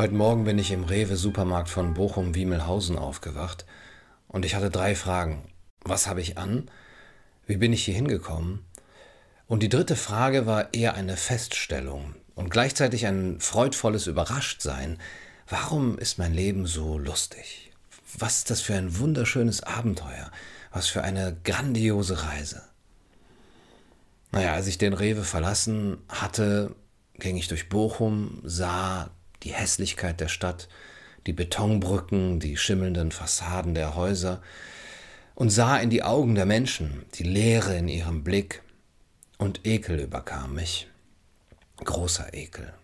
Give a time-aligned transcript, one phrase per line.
[0.00, 3.66] Heute Morgen bin ich im Rewe-Supermarkt von Bochum-Wiemelhausen aufgewacht
[4.28, 5.52] und ich hatte drei Fragen.
[5.84, 6.70] Was habe ich an?
[7.46, 8.64] Wie bin ich hier hingekommen?
[9.46, 14.96] Und die dritte Frage war eher eine Feststellung und gleichzeitig ein freudvolles Überraschtsein.
[15.46, 17.70] Warum ist mein Leben so lustig?
[18.16, 20.30] Was ist das für ein wunderschönes Abenteuer?
[20.72, 22.62] Was für eine grandiose Reise?
[24.32, 26.74] Naja, als ich den Rewe verlassen hatte,
[27.18, 29.10] ging ich durch Bochum, sah
[29.42, 30.68] die Hässlichkeit der Stadt,
[31.26, 34.42] die Betonbrücken, die schimmelnden Fassaden der Häuser
[35.34, 38.62] und sah in die Augen der Menschen, die Leere in ihrem Blick,
[39.38, 40.86] und Ekel überkam mich.
[41.78, 42.74] Großer Ekel.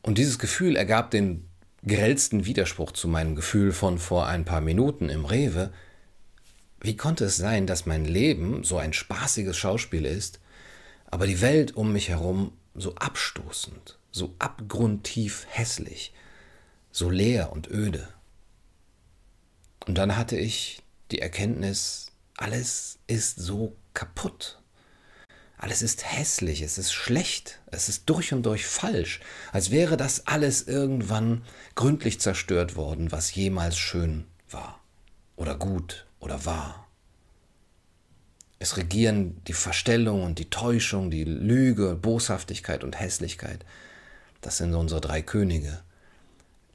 [0.00, 1.46] Und dieses Gefühl ergab den
[1.86, 5.72] grellsten Widerspruch zu meinem Gefühl von vor ein paar Minuten im Rewe.
[6.80, 10.40] Wie konnte es sein, dass mein Leben so ein spaßiges Schauspiel ist,
[11.06, 16.12] aber die Welt um mich herum so abstoßend, so abgrundtief hässlich,
[16.92, 18.08] so leer und öde.
[19.86, 24.60] Und dann hatte ich die Erkenntnis, alles ist so kaputt.
[25.58, 29.20] Alles ist hässlich, es ist schlecht, es ist durch und durch falsch,
[29.52, 31.44] als wäre das alles irgendwann
[31.76, 34.80] gründlich zerstört worden, was jemals schön war
[35.36, 36.88] oder gut oder wahr.
[38.58, 43.64] Es regieren die Verstellung und die Täuschung, die Lüge, Boshaftigkeit und Hässlichkeit.
[44.42, 45.80] Das sind unsere drei Könige.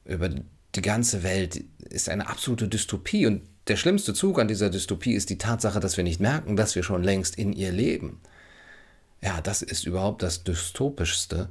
[0.06, 3.28] Über die ganze Welt ist eine absolute Dystopie.
[3.28, 6.76] Und der schlimmste Zug an dieser Dystopie ist die Tatsache, dass wir nicht merken, dass
[6.76, 8.20] wir schon längst in ihr leben.
[9.22, 11.50] Ja, das ist überhaupt das Dystopischste,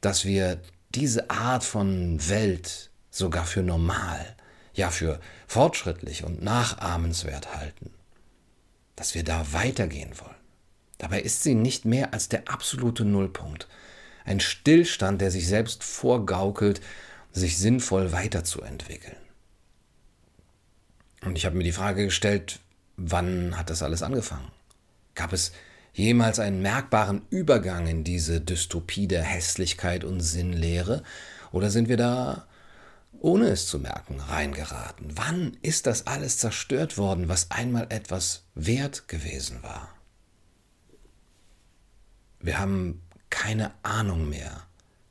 [0.00, 0.60] dass wir
[0.94, 4.36] diese Art von Welt sogar für normal,
[4.74, 7.90] ja für fortschrittlich und nachahmenswert halten.
[8.96, 10.34] Dass wir da weitergehen wollen.
[10.98, 13.68] Dabei ist sie nicht mehr als der absolute Nullpunkt
[14.24, 16.80] ein Stillstand, der sich selbst vorgaukelt,
[17.32, 19.16] sich sinnvoll weiterzuentwickeln.
[21.22, 22.60] Und ich habe mir die Frage gestellt,
[22.96, 24.50] wann hat das alles angefangen?
[25.14, 25.52] Gab es
[25.92, 31.02] jemals einen merkbaren Übergang in diese Dystopie der Hässlichkeit und Sinnlehre?
[31.52, 32.46] Oder sind wir da,
[33.20, 35.16] ohne es zu merken, reingeraten?
[35.16, 39.94] Wann ist das alles zerstört worden, was einmal etwas wert gewesen war?
[42.40, 44.66] Wir haben keine Ahnung mehr,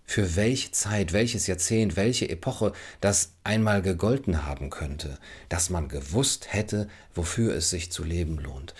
[0.05, 5.19] für welche Zeit, welches Jahrzehnt, welche Epoche das einmal gegolten haben könnte,
[5.49, 8.73] dass man gewusst hätte, wofür es sich zu leben lohnt.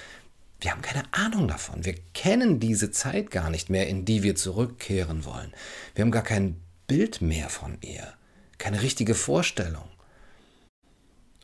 [0.59, 1.85] Wir haben keine Ahnung davon.
[1.85, 5.53] Wir kennen diese Zeit gar nicht mehr, in die wir zurückkehren wollen.
[5.95, 8.11] Wir haben gar kein Bild mehr von ihr,
[8.57, 9.87] keine richtige Vorstellung.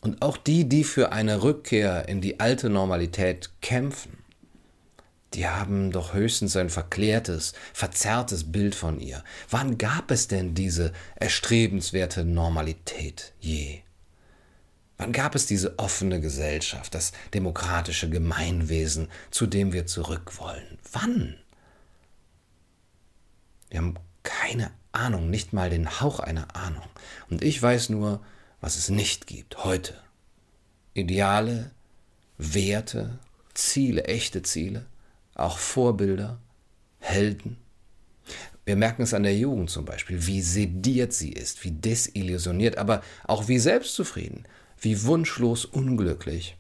[0.02, 4.25] Und auch die, die für eine Rückkehr in die alte Normalität kämpfen,
[5.34, 9.24] die haben doch höchstens ein verklärtes, verzerrtes Bild von ihr.
[9.50, 13.80] Wann gab es denn diese erstrebenswerte Normalität je?
[14.98, 20.78] Wann gab es diese offene Gesellschaft, das demokratische Gemeinwesen, zu dem wir zurück wollen?
[20.94, 21.36] Wann?
[23.70, 26.88] Wir haben keine Ahnung, nicht mal den Hauch einer Ahnung.
[27.30, 28.24] Und ich weiß nur,
[28.62, 29.96] was es nicht gibt heute.
[30.94, 31.72] Ideale,
[32.38, 33.20] Werte,
[33.54, 34.86] Ziele, echte Ziele,
[35.36, 36.40] auch Vorbilder,
[37.00, 37.58] Helden.
[38.66, 43.02] Wir merken es an der Jugend zum Beispiel, wie sediert sie ist, wie desillusioniert, aber
[43.26, 44.48] auch wie selbstzufrieden,
[44.80, 46.58] wie wunschlos unglücklich.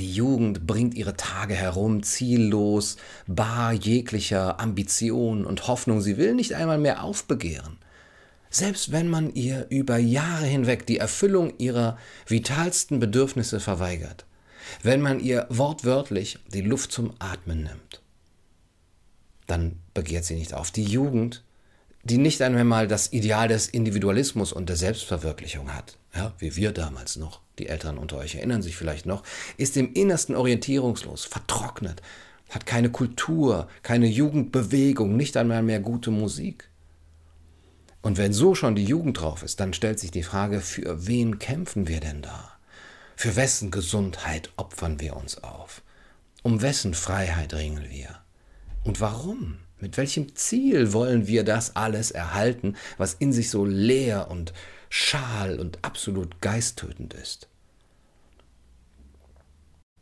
[0.00, 6.00] Die Jugend bringt ihre Tage herum, ziellos, bar jeglicher Ambition und Hoffnung.
[6.00, 7.76] Sie will nicht einmal mehr aufbegehren.
[8.50, 14.26] Selbst wenn man ihr über Jahre hinweg die Erfüllung ihrer vitalsten Bedürfnisse verweigert
[14.82, 18.02] wenn man ihr wortwörtlich die Luft zum Atmen nimmt,
[19.46, 20.70] dann begehrt sie nicht auf.
[20.70, 21.44] Die Jugend,
[22.04, 27.16] die nicht einmal das Ideal des Individualismus und der Selbstverwirklichung hat, ja, wie wir damals
[27.16, 29.22] noch, die Älteren unter euch erinnern sich vielleicht noch,
[29.56, 32.02] ist im Innersten orientierungslos, vertrocknet,
[32.50, 36.68] hat keine Kultur, keine Jugendbewegung, nicht einmal mehr gute Musik.
[38.02, 41.38] Und wenn so schon die Jugend drauf ist, dann stellt sich die Frage, für wen
[41.38, 42.51] kämpfen wir denn da?
[43.22, 45.82] Für wessen Gesundheit opfern wir uns auf?
[46.42, 48.20] Um wessen Freiheit ringen wir?
[48.82, 49.58] Und warum?
[49.78, 54.52] Mit welchem Ziel wollen wir das alles erhalten, was in sich so leer und
[54.88, 57.46] schal und absolut geisttötend ist?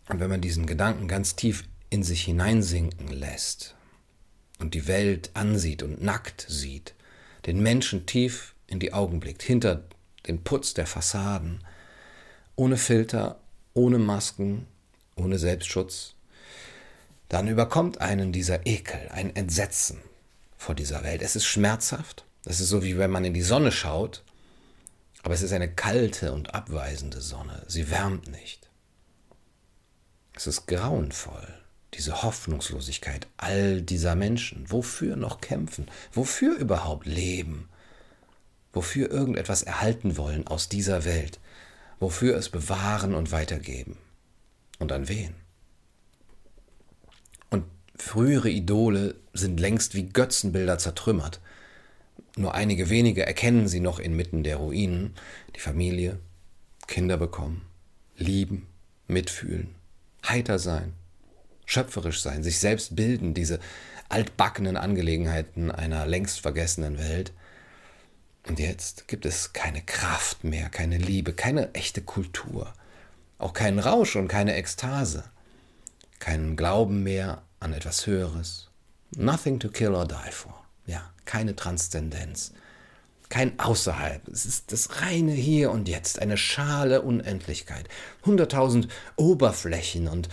[0.08, 3.74] Und wenn man diesen Gedanken ganz tief in sich hineinsinken lässt
[4.60, 6.94] und die Welt ansieht und nackt sieht,
[7.44, 9.84] den Menschen tief in die Augen blickt, hinter
[10.26, 11.62] den Putz der Fassaden,
[12.60, 13.40] ohne Filter,
[13.72, 14.66] ohne Masken,
[15.16, 16.14] ohne Selbstschutz,
[17.30, 19.96] dann überkommt einen dieser Ekel, ein Entsetzen
[20.58, 21.22] vor dieser Welt.
[21.22, 24.22] Es ist schmerzhaft, Das ist so, wie wenn man in die Sonne schaut,
[25.22, 27.64] aber es ist eine kalte und abweisende Sonne.
[27.66, 28.68] Sie wärmt nicht.
[30.34, 31.48] Es ist grauenvoll,
[31.94, 34.70] diese Hoffnungslosigkeit all dieser Menschen.
[34.70, 35.88] Wofür noch kämpfen?
[36.12, 37.70] Wofür überhaupt leben?
[38.74, 41.40] Wofür irgendetwas erhalten wollen aus dieser Welt?
[42.00, 43.98] Wofür es bewahren und weitergeben?
[44.78, 45.34] Und an wen?
[47.50, 47.64] Und
[47.94, 51.40] frühere Idole sind längst wie Götzenbilder zertrümmert.
[52.36, 55.14] Nur einige wenige erkennen sie noch inmitten der Ruinen,
[55.54, 56.18] die Familie,
[56.86, 57.66] Kinder bekommen,
[58.16, 58.66] lieben,
[59.06, 59.74] mitfühlen,
[60.26, 60.94] heiter sein,
[61.66, 63.60] schöpferisch sein, sich selbst bilden, diese
[64.08, 67.32] altbackenen Angelegenheiten einer längst vergessenen Welt.
[68.46, 72.72] Und jetzt gibt es keine Kraft mehr, keine Liebe, keine echte Kultur,
[73.38, 75.24] auch keinen Rausch und keine Ekstase,
[76.18, 78.70] keinen Glauben mehr an etwas Höheres.
[79.16, 80.54] Nothing to kill or die for.
[80.86, 82.52] Ja, keine Transzendenz,
[83.28, 84.26] kein Außerhalb.
[84.28, 87.88] Es ist das reine Hier und Jetzt, eine schale Unendlichkeit.
[88.24, 90.28] Hunderttausend Oberflächen und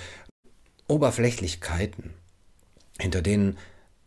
[0.88, 2.14] Oberflächlichkeiten,
[3.00, 3.58] hinter denen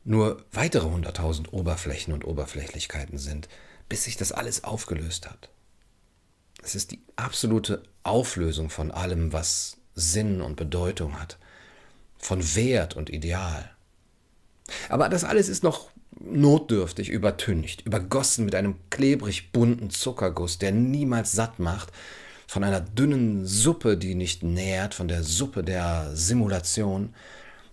[0.04, 3.48] nur weitere hunderttausend Oberflächen und Oberflächlichkeiten sind,
[3.90, 5.50] bis sich das alles aufgelöst hat.
[6.62, 11.38] Es ist die absolute Auflösung von allem, was Sinn und Bedeutung hat,
[12.16, 13.70] von Wert und Ideal.
[14.88, 21.32] Aber das alles ist noch notdürftig übertüncht, übergossen mit einem klebrig bunten Zuckerguss, der niemals
[21.32, 21.90] satt macht,
[22.46, 27.14] von einer dünnen Suppe, die nicht nährt, von der Suppe der Simulation,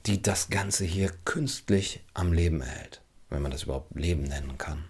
[0.06, 4.86] die das Ganze hier künstlich am Leben hält, wenn man das überhaupt Leben nennen kann.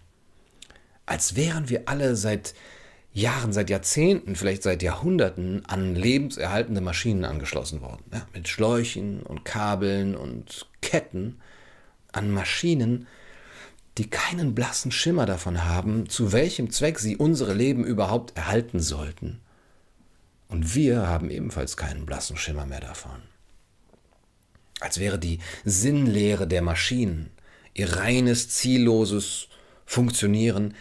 [1.08, 2.54] Als wären wir alle seit
[3.14, 8.04] Jahren, seit Jahrzehnten, vielleicht seit Jahrhunderten an lebenserhaltende Maschinen angeschlossen worden.
[8.14, 11.40] Ja, mit Schläuchen und Kabeln und Ketten
[12.12, 13.08] an Maschinen,
[13.98, 19.40] die keinen blassen Schimmer davon haben, zu welchem Zweck sie unsere Leben überhaupt erhalten sollten.
[20.50, 23.24] Und wir haben ebenfalls keinen blassen Schimmer mehr davon.
[24.80, 27.32] Als wäre die Sinnlehre der Maschinen,
[27.74, 29.48] ihr reines, zielloses
[29.86, 30.76] Funktionieren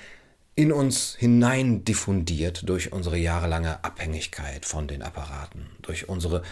[0.57, 6.43] in uns hinein diffundiert durch unsere jahrelange Abhängigkeit von den Apparaten, durch unsere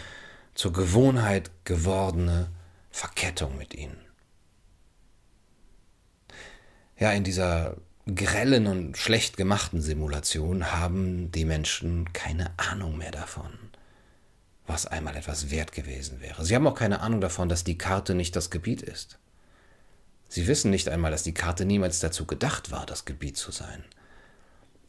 [0.53, 2.49] zur Gewohnheit gewordene
[2.91, 3.97] Verkettung mit ihnen.
[6.97, 13.51] Ja, in dieser grellen und schlecht gemachten Simulation haben die Menschen keine Ahnung mehr davon,
[14.67, 16.45] was einmal etwas wert gewesen wäre.
[16.45, 19.17] Sie haben auch keine Ahnung davon, dass die Karte nicht das Gebiet ist.
[20.29, 23.83] Sie wissen nicht einmal, dass die Karte niemals dazu gedacht war, das Gebiet zu sein.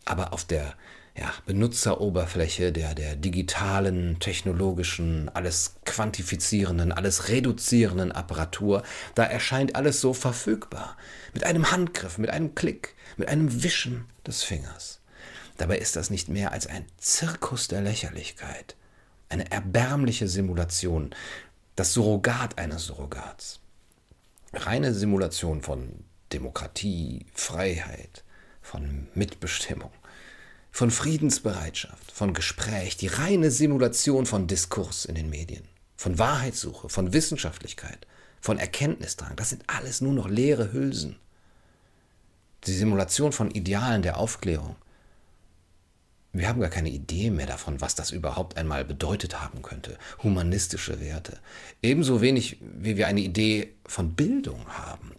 [0.07, 0.75] Aber auf der
[1.19, 8.83] ja, Benutzeroberfläche der, der digitalen, technologischen, alles quantifizierenden, alles reduzierenden Apparatur,
[9.15, 10.97] da erscheint alles so verfügbar.
[11.33, 15.01] Mit einem Handgriff, mit einem Klick, mit einem Wischen des Fingers.
[15.57, 18.77] Dabei ist das nicht mehr als ein Zirkus der Lächerlichkeit,
[19.31, 21.15] eine erbärmliche Simulation,
[21.77, 23.61] das Surrogat eines Surrogats.
[24.53, 28.23] Reine Simulation von Demokratie, Freiheit,
[28.67, 29.93] von Mitbestimmung
[30.77, 35.65] von Friedensbereitschaft, von Gespräch, die reine Simulation von Diskurs in den Medien,
[35.97, 38.07] von Wahrheitssuche, von Wissenschaftlichkeit,
[38.43, 39.37] von Erkenntnisdrang.
[39.37, 41.17] Das sind alles nur noch leere Hülsen.
[42.67, 44.77] Die Simulation von Idealen der Aufklärung.
[46.35, 49.97] Wir haben gar keine Idee mehr davon, was das überhaupt einmal bedeutet haben könnte.
[50.23, 51.39] Humanistische Werte.
[51.81, 55.13] Ebenso wenig, wie wir eine Idee von Bildung haben.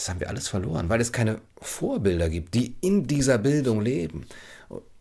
[0.00, 4.24] Das haben wir alles verloren, weil es keine Vorbilder gibt, die in dieser Bildung leben,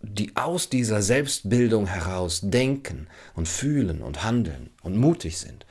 [0.02, 5.66] die aus dieser Selbstbildung heraus denken und fühlen und handeln und mutig sind.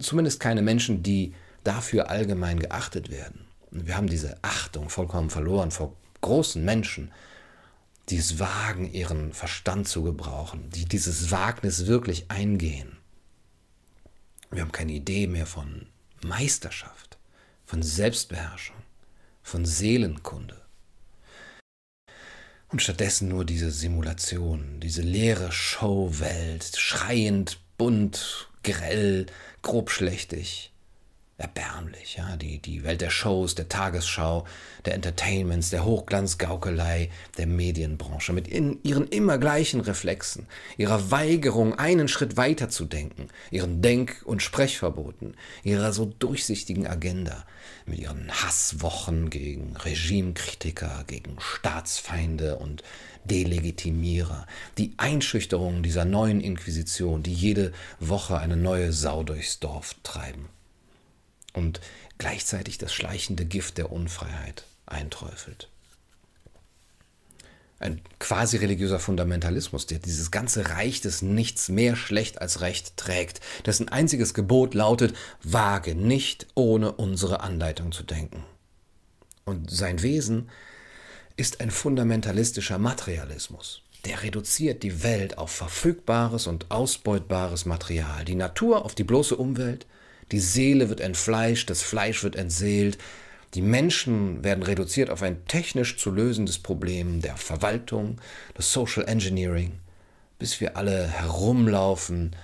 [0.00, 3.44] Zumindest keine Menschen, die dafür allgemein geachtet werden.
[3.70, 7.12] Und wir haben diese Achtung vollkommen verloren vor großen Menschen,
[8.08, 12.96] die es wagen, ihren Verstand zu gebrauchen, die dieses Wagnis wirklich eingehen.
[14.50, 15.86] Wir haben keine Idee mehr von
[16.24, 17.11] Meisterschaft
[17.72, 18.76] von Selbstbeherrschung,
[19.42, 20.60] von Seelenkunde.
[22.68, 29.24] Und stattdessen nur diese Simulation, diese leere Showwelt, schreiend, bunt, grell,
[29.62, 30.71] grobschlächtig,
[31.42, 34.46] erbärmlich, ja, die, die Welt der Shows, der Tagesschau,
[34.84, 40.46] der Entertainments, der Hochglanzgaukelei, der Medienbranche, mit in, ihren immer gleichen Reflexen,
[40.76, 45.34] ihrer Weigerung, einen Schritt weiter zu denken, ihren Denk- und Sprechverboten,
[45.64, 47.44] ihrer so durchsichtigen Agenda,
[47.86, 52.84] mit ihren Hasswochen gegen Regimekritiker, gegen Staatsfeinde und
[53.24, 54.46] Delegitimierer,
[54.78, 60.48] die Einschüchterung dieser neuen Inquisition, die jede Woche eine neue Sau durchs Dorf treiben
[61.52, 61.80] und
[62.18, 65.68] gleichzeitig das schleichende Gift der Unfreiheit einträufelt.
[67.78, 73.40] Ein quasi religiöser Fundamentalismus, der dieses ganze Reich des Nichts mehr schlecht als recht trägt,
[73.66, 78.44] dessen einziges Gebot lautet, wage nicht ohne unsere Anleitung zu denken.
[79.44, 80.48] Und sein Wesen
[81.36, 83.82] ist ein fundamentalistischer Materialismus.
[84.04, 89.86] Der reduziert die Welt auf verfügbares und ausbeutbares Material, die Natur auf die bloße Umwelt,
[90.32, 92.98] die Seele wird entfleischt, das Fleisch wird entseelt,
[93.54, 98.18] die Menschen werden reduziert auf ein technisch zu lösendes Problem der Verwaltung,
[98.56, 99.78] des Social Engineering,
[100.38, 102.34] bis wir alle herumlaufen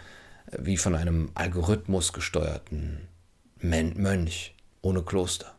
[0.56, 3.08] wie von einem Algorithmus gesteuerten
[3.60, 5.54] Mönch ohne Kloster.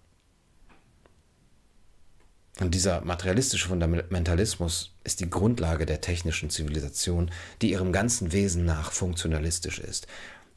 [2.59, 7.31] Und dieser materialistische Fundamentalismus ist die Grundlage der technischen Zivilisation,
[7.61, 10.07] die ihrem ganzen Wesen nach funktionalistisch ist.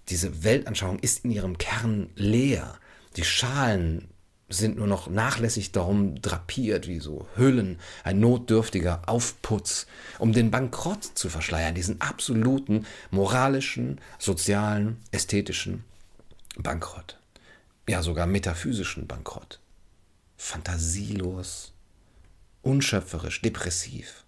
[0.09, 2.78] Diese Weltanschauung ist in ihrem Kern leer.
[3.16, 4.09] Die Schalen
[4.49, 9.87] sind nur noch nachlässig darum drapiert, wie so Hüllen, ein notdürftiger Aufputz,
[10.18, 15.85] um den Bankrott zu verschleiern, diesen absoluten moralischen, sozialen, ästhetischen
[16.56, 17.18] Bankrott.
[17.88, 19.59] Ja, sogar metaphysischen Bankrott.
[20.37, 21.73] Fantasielos,
[22.62, 24.25] unschöpferisch, depressiv.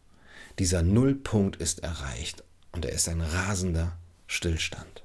[0.59, 5.04] Dieser Nullpunkt ist erreicht und er ist ein rasender Stillstand.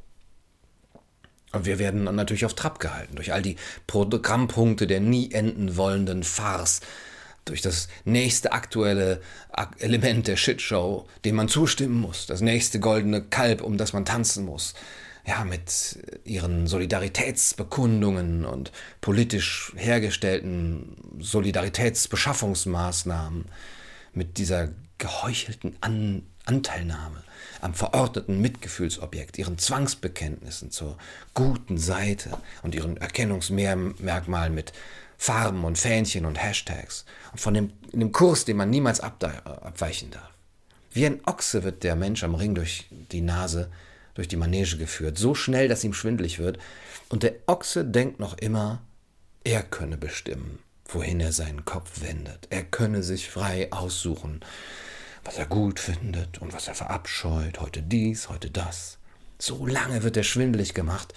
[1.51, 3.55] Und wir werden natürlich auf Trab gehalten durch all die
[3.87, 6.81] Programmpunkte der nie enden wollenden Farce,
[7.45, 9.21] durch das nächste aktuelle
[9.79, 14.45] Element der Shitshow, dem man zustimmen muss, das nächste goldene Kalb, um das man tanzen
[14.45, 14.75] muss,
[15.25, 23.45] ja, mit ihren Solidaritätsbekundungen und politisch hergestellten Solidaritätsbeschaffungsmaßnahmen,
[24.13, 27.23] mit dieser geheuchelten An Anteilnahme
[27.61, 30.97] am verordneten Mitgefühlsobjekt, ihren Zwangsbekenntnissen zur
[31.33, 34.73] guten Seite und ihren Erkennungsmerkmalen mit
[35.17, 40.29] Farben und Fähnchen und Hashtags und von dem, dem Kurs, den man niemals abweichen darf.
[40.91, 43.69] Wie ein Ochse wird der Mensch am Ring durch die Nase
[44.19, 46.59] durch die Manege geführt, so schnell, dass ihm schwindlig wird,
[47.07, 48.81] und der Ochse denkt noch immer,
[49.45, 54.41] er könne bestimmen, wohin er seinen Kopf wendet, er könne sich frei aussuchen,
[55.29, 58.97] was er gut findet und was er verabscheut, heute dies, heute das.
[59.37, 61.13] So lange wird er schwindlig gemacht,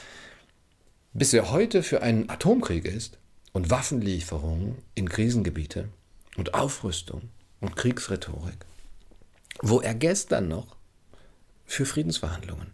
[1.15, 3.17] bis er heute für einen Atomkrieg ist
[3.55, 5.89] und Waffenlieferungen in Krisengebiete
[6.37, 7.31] und Aufrüstung
[7.63, 8.67] und Kriegsrhetorik,
[9.63, 10.77] wo er gestern noch
[11.65, 12.71] für Friedensverhandlungen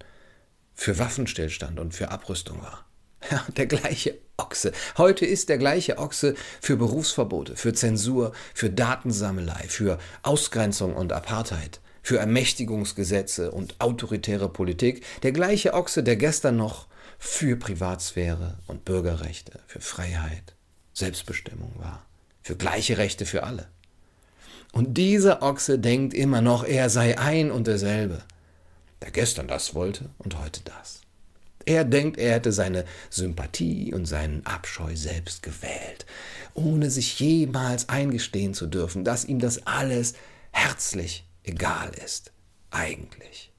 [0.74, 2.84] für Waffenstillstand und für Abrüstung war.
[3.30, 4.72] Ja, der gleiche Ochse.
[4.96, 11.80] Heute ist der gleiche Ochse für Berufsverbote, für Zensur, für Datensammelei, für Ausgrenzung und Apartheid,
[12.02, 15.04] für Ermächtigungsgesetze und autoritäre Politik.
[15.22, 16.86] Der gleiche Ochse, der gestern noch
[17.18, 20.54] für Privatsphäre und Bürgerrechte, für Freiheit,
[20.94, 22.06] Selbstbestimmung war,
[22.40, 23.68] für gleiche Rechte für alle.
[24.72, 28.22] Und dieser Ochse denkt immer noch, er sei ein und derselbe
[29.00, 31.00] der gestern das wollte und heute das.
[31.68, 36.06] Er denkt, er hätte seine Sympathie und seinen Abscheu selbst gewählt,
[36.54, 40.14] ohne sich jemals eingestehen zu dürfen, dass ihm das alles
[40.50, 42.32] herzlich egal ist,
[42.70, 43.52] eigentlich.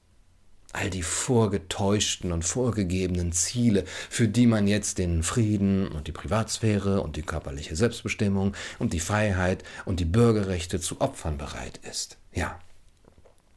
[0.72, 7.02] All die vorgetäuschten und vorgegebenen Ziele, für die man jetzt den Frieden und die Privatsphäre
[7.02, 12.18] und die körperliche Selbstbestimmung und die Freiheit und die Bürgerrechte zu opfern bereit ist.
[12.32, 12.58] Ja,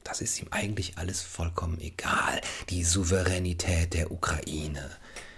[0.03, 2.41] das ist ihm eigentlich alles vollkommen egal.
[2.69, 4.89] Die Souveränität der Ukraine,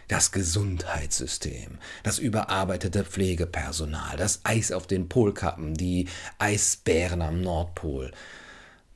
[0.07, 6.07] das Gesundheitssystem, das überarbeitete Pflegepersonal, das Eis auf den Polkappen, die
[6.37, 8.11] Eisbären am Nordpol,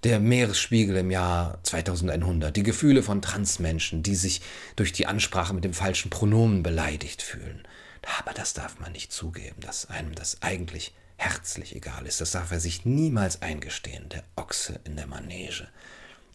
[0.04, 4.42] der Meeresspiegel im Jahr 2100, die Gefühle von Transmenschen, die sich
[4.76, 7.64] durch die Ansprache mit dem falschen Pronomen beleidigt fühlen.
[8.18, 12.22] Aber das darf man nicht zugeben, dass einem das eigentlich herzlich egal ist.
[12.22, 15.68] Das darf er sich niemals eingestehen, der Ochse in der Manege.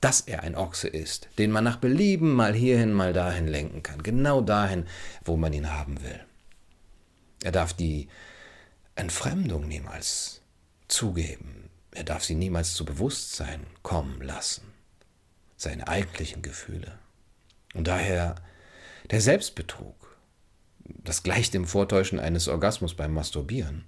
[0.00, 4.02] Dass er ein Ochse ist, den man nach Belieben mal hierhin, mal dahin lenken kann,
[4.02, 4.86] genau dahin,
[5.24, 6.20] wo man ihn haben will.
[7.42, 8.08] Er darf die
[8.94, 10.42] Entfremdung niemals
[10.88, 11.70] zugeben.
[11.92, 14.72] Er darf sie niemals zu Bewusstsein kommen lassen.
[15.56, 16.98] Seine eigentlichen Gefühle.
[17.72, 18.34] Und daher
[19.10, 20.16] der Selbstbetrug.
[20.84, 23.84] Das gleicht dem Vortäuschen eines Orgasmus beim Masturbieren.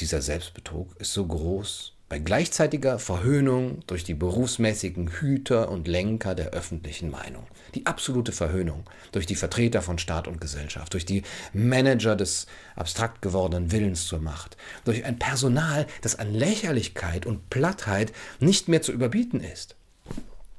[0.00, 6.50] Dieser Selbstbetrug ist so groß bei gleichzeitiger Verhöhnung durch die berufsmäßigen Hüter und Lenker der
[6.50, 7.46] öffentlichen Meinung.
[7.74, 11.22] Die absolute Verhöhnung durch die Vertreter von Staat und Gesellschaft, durch die
[11.52, 18.12] Manager des abstrakt gewordenen Willens zur Macht, durch ein Personal, das an Lächerlichkeit und Plattheit
[18.38, 19.74] nicht mehr zu überbieten ist.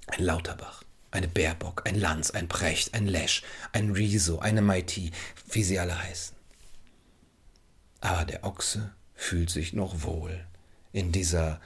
[0.07, 5.11] Ein Lauterbach, eine Baerbock, ein Lanz, ein Precht, ein Lesch, ein Riso, eine Mighty,
[5.51, 6.35] wie sie alle heißen.
[8.01, 10.45] Aber der Ochse fühlt sich noch wohl
[10.93, 11.59] in dieser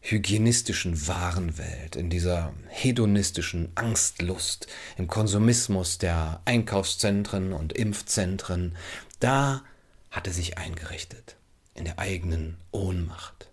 [0.00, 4.66] hygienistischen Warenwelt, in dieser hedonistischen Angstlust,
[4.98, 8.76] im Konsumismus der Einkaufszentren und Impfzentren,
[9.20, 9.62] da
[10.10, 11.36] hat er sich eingerichtet,
[11.74, 13.50] in der eigenen Ohnmacht.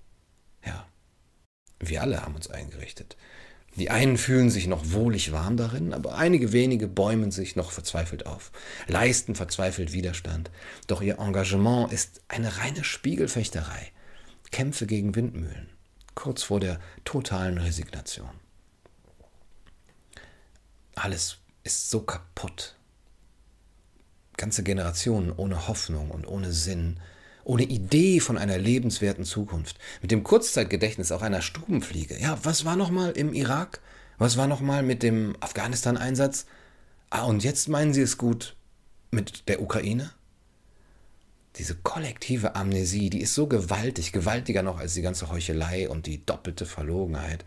[0.66, 0.88] Ja,
[1.80, 3.16] wir alle haben uns eingerichtet.
[3.76, 8.26] Die einen fühlen sich noch wohlig warm darin, aber einige wenige bäumen sich noch verzweifelt
[8.26, 8.52] auf,
[8.88, 10.52] leisten verzweifelt Widerstand.
[10.88, 13.92] Doch ihr Engagement ist eine reine Spiegelfechterei,
[14.52, 15.70] Kämpfe gegen Windmühlen,
[16.16, 18.30] kurz vor der totalen Resignation.
[20.96, 22.76] Alles ist so kaputt.
[24.36, 27.00] Ganze Generationen ohne Hoffnung und ohne Sinn,
[27.44, 32.20] ohne Idee von einer lebenswerten Zukunft, mit dem Kurzzeitgedächtnis auch einer Stubenfliege.
[32.20, 33.82] Ja, was war nochmal im Irak?
[34.18, 36.46] Was war nochmal mit dem Afghanistan-Einsatz?
[37.10, 38.56] Ah, und jetzt meinen Sie es gut
[39.12, 40.12] mit der Ukraine?
[41.58, 46.26] Diese kollektive Amnesie, die ist so gewaltig, gewaltiger noch als die ganze Heuchelei und die
[46.26, 47.44] doppelte Verlogenheit.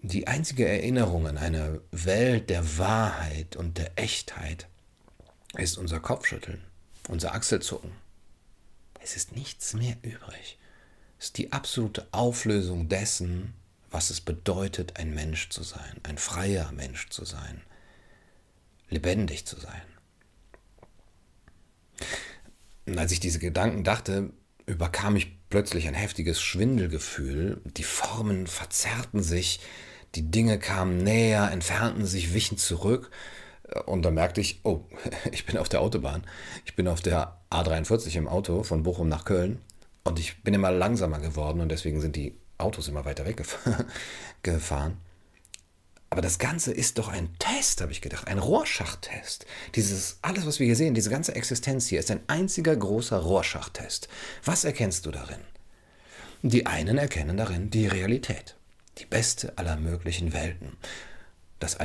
[0.00, 4.68] Die einzige Erinnerung an eine Welt der Wahrheit und der Echtheit
[5.56, 6.62] ist unser Kopfschütteln,
[7.08, 7.90] unser Achselzucken.
[9.04, 10.58] Es ist nichts mehr übrig.
[11.18, 13.52] Es ist die absolute Auflösung dessen,
[13.90, 17.60] was es bedeutet, ein Mensch zu sein, ein freier Mensch zu sein,
[18.88, 19.82] lebendig zu sein.
[22.86, 24.30] Und als ich diese Gedanken dachte,
[24.64, 27.60] überkam mich plötzlich ein heftiges Schwindelgefühl.
[27.76, 29.60] Die Formen verzerrten sich,
[30.14, 33.10] die Dinge kamen näher, entfernten sich, wichen zurück.
[33.86, 34.80] Und da merkte ich, oh,
[35.32, 36.24] ich bin auf der Autobahn.
[36.64, 39.60] Ich bin auf der A43 im Auto von Bochum nach Köln.
[40.04, 44.96] Und ich bin immer langsamer geworden und deswegen sind die Autos immer weiter weggefahren.
[46.14, 49.46] Aber das Ganze ist doch ein Test, habe ich gedacht, ein Rorschach-Test.
[49.74, 54.08] Dieses, alles, was wir hier sehen, diese ganze Existenz hier, ist ein einziger großer Rorschach-Test.
[54.44, 55.40] Was erkennst du darin?
[56.42, 58.54] Die einen erkennen darin die Realität,
[58.98, 60.76] die beste aller möglichen Welten,
[61.58, 61.80] das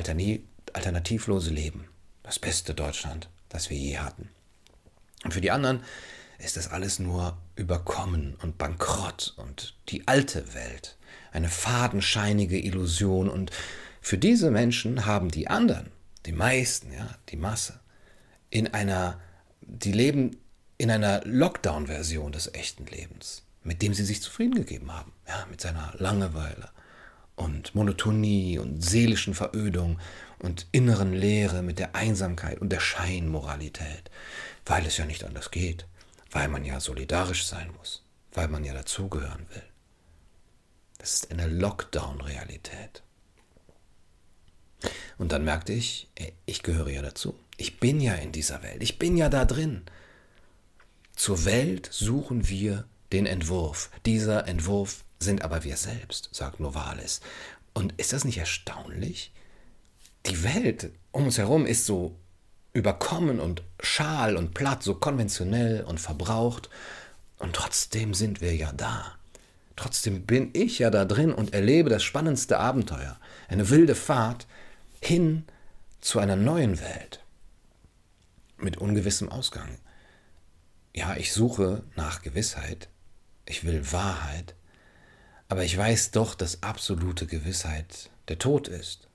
[0.79, 1.89] alternativlose Leben,
[2.23, 4.29] das beste Deutschland, das wir je hatten.
[5.25, 5.83] Und für die anderen
[6.37, 10.95] ist das alles nur überkommen und bankrott und die alte Welt,
[11.33, 13.27] eine fadenscheinige Illusion.
[13.29, 13.51] Und
[13.99, 15.91] für diese Menschen haben die anderen,
[16.25, 17.81] die meisten, ja, die Masse,
[18.49, 19.19] in einer,
[19.59, 20.37] die leben
[20.77, 25.59] in einer Lockdown-Version des echten Lebens, mit dem sie sich zufrieden gegeben haben, ja, mit
[25.59, 26.69] seiner Langeweile
[27.39, 29.99] und Monotonie und seelischen Verödung
[30.39, 34.09] und inneren Leere, mit der Einsamkeit und der Scheinmoralität,
[34.65, 35.85] weil es ja nicht anders geht,
[36.31, 39.63] weil man ja solidarisch sein muss, weil man ja dazugehören will.
[40.97, 43.03] Das ist eine Lockdown-Realität.
[45.17, 46.09] Und dann merkte ich,
[46.45, 47.37] ich gehöre ja dazu.
[47.57, 48.81] Ich bin ja in dieser Welt.
[48.81, 49.83] Ich bin ja da drin.
[51.15, 53.91] Zur Welt suchen wir den Entwurf.
[54.05, 57.19] Dieser Entwurf sind aber wir selbst, sagt Novalis.
[57.73, 59.33] Und ist das nicht erstaunlich?
[60.25, 62.15] Die Welt um uns herum ist so
[62.73, 66.69] überkommen und schal und platt, so konventionell und verbraucht.
[67.37, 69.15] Und trotzdem sind wir ja da.
[69.75, 73.17] Trotzdem bin ich ja da drin und erlebe das spannendste Abenteuer.
[73.47, 74.45] Eine wilde Fahrt,
[75.01, 75.45] hin
[76.01, 77.23] zu einer neuen Welt
[78.57, 79.69] mit ungewissem Ausgang.
[80.93, 82.89] Ja, ich suche nach Gewissheit,
[83.45, 84.55] ich will Wahrheit,
[85.47, 89.08] aber ich weiß doch, dass absolute Gewissheit der Tod ist.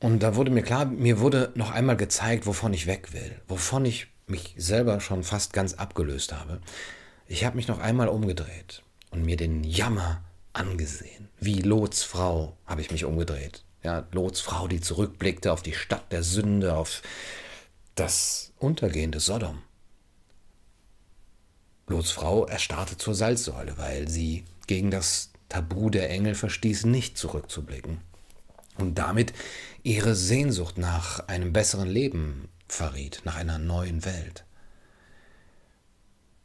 [0.00, 3.84] Und da wurde mir klar, mir wurde noch einmal gezeigt, wovon ich weg will, wovon
[3.84, 6.60] ich mich selber schon fast ganz abgelöst habe.
[7.26, 11.28] Ich habe mich noch einmal umgedreht und mir den Jammer angesehen.
[11.38, 13.62] Wie Lots Frau habe ich mich umgedreht.
[13.82, 17.02] Ja, Lots Frau, die zurückblickte auf die Stadt der Sünde, auf
[17.94, 19.62] das untergehende Sodom.
[21.88, 28.00] Lots Frau erstarrte zur Salzsäule, weil sie gegen das Tabu der Engel verstieß, nicht zurückzublicken
[28.80, 29.32] und damit
[29.82, 34.44] ihre Sehnsucht nach einem besseren Leben verriet, nach einer neuen Welt.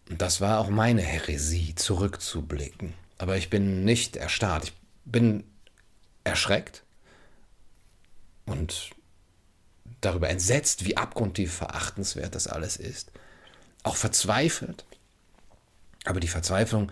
[0.09, 2.93] Und das war auch meine Häresie, zurückzublicken.
[3.17, 4.65] Aber ich bin nicht erstarrt.
[4.65, 4.73] Ich
[5.05, 5.43] bin
[6.23, 6.83] erschreckt
[8.45, 8.91] und
[10.01, 13.11] darüber entsetzt, wie abgrundtief verachtenswert das alles ist.
[13.83, 14.85] Auch verzweifelt.
[16.05, 16.91] Aber die Verzweiflung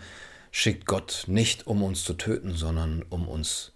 [0.50, 3.73] schickt Gott nicht, um uns zu töten, sondern um uns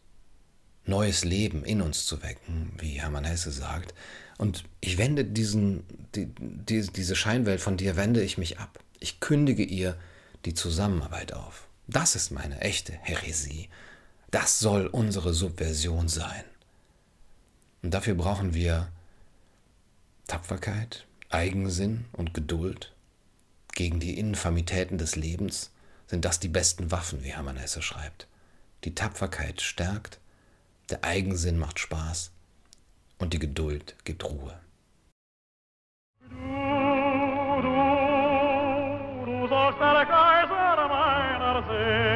[0.88, 3.94] neues Leben in uns zu wecken, wie Hermann Hesse sagt.
[4.38, 8.78] Und ich wende diesen, die, die, diese Scheinwelt von dir, wende ich mich ab.
[9.00, 9.96] Ich kündige ihr
[10.44, 11.68] die Zusammenarbeit auf.
[11.86, 13.68] Das ist meine echte Häresie.
[14.30, 16.44] Das soll unsere Subversion sein.
[17.82, 18.88] Und dafür brauchen wir
[20.26, 22.92] Tapferkeit, Eigensinn und Geduld.
[23.72, 25.70] Gegen die Infamitäten des Lebens
[26.06, 28.26] sind das die besten Waffen, wie Hermann Hesse schreibt.
[28.84, 30.18] Die Tapferkeit stärkt,
[30.90, 32.32] der Eigensinn macht Spaß
[33.18, 34.58] und die Geduld gibt Ruhe.
[36.20, 36.36] Du,
[37.62, 37.74] du,
[39.26, 42.07] du sollst der Kaiser meiner Seele